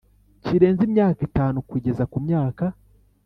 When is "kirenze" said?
0.43-0.81